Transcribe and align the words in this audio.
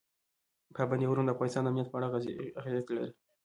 پابندي 0.75 1.05
غرونه 1.09 1.29
د 1.29 1.33
افغانستان 1.35 1.63
د 1.63 1.67
امنیت 1.69 1.87
په 1.89 1.97
اړه 1.97 2.07
اغېز 2.61 2.85
لري. 2.95 3.09